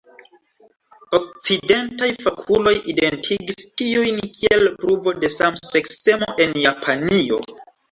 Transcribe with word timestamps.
Okcidentaj 1.17 2.07
fakuloj 2.23 2.73
identigis 2.95 3.69
tiujn 3.83 4.19
kiel 4.39 4.67
pruvo 4.81 5.15
de 5.21 5.33
samseksemo 5.37 6.33
en 6.49 6.61
Japanio. 6.67 7.43